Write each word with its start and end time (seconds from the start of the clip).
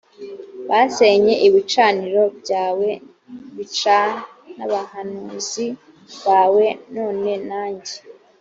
basenye 0.69 1.33
ibicaniro 1.47 2.23
byawe 2.39 2.89
bica 3.55 3.99
n 4.55 4.57
abahanuzi 4.65 5.67
bawe 6.25 6.65
none 6.95 7.31
nanjye 7.49 7.95